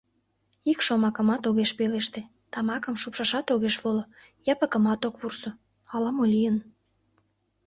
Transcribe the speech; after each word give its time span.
Ик 0.71 0.79
шомакымат 0.85 1.43
огеш 1.49 1.71
пелеште, 1.77 2.21
тамакым 2.51 2.95
шупшашат 3.01 3.47
огеш 3.55 3.75
воло, 3.83 4.03
Япыкымат 4.53 5.01
ок 5.07 5.15
вурсо,— 5.21 5.49
ала-мо 5.93 6.23
лийын. 6.33 6.57